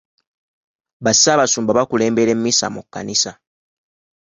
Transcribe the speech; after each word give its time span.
Bassaabasumba 1.03 1.71
bakulembera 1.77 2.31
emmisa 2.35 2.65
mu 2.75 2.81
kkanisa. 2.85 3.31